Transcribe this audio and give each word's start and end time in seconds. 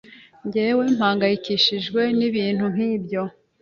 Njyewe 0.45 0.83
mpangayikishijwe 0.95 2.01
nibintu 2.17 2.65
nkibyo. 2.73 3.23